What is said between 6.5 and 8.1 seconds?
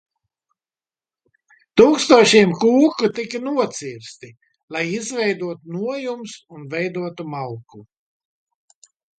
un veidotu malku.